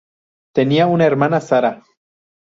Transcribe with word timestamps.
Tenía 0.55 0.87
una 0.87 1.05
hermana, 1.05 1.39
Sara. 1.41 1.83